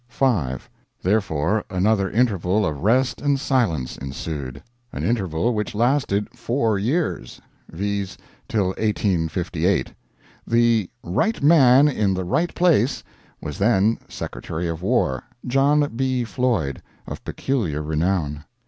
[0.07, 0.67] 5.
[1.03, 7.39] Therefore another interval of rest and silence ensued an interval which lasted four years
[7.69, 8.17] viz
[8.49, 9.93] till 1858.
[10.47, 13.03] The "right man in the right place"
[13.41, 16.23] was then Secretary of War John B.
[16.23, 18.45] Floyd, of peculiar renown!